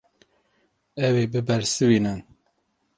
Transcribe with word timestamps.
Ew 1.05 1.13
ê 1.23 1.25
bibersivînin. 1.31 2.19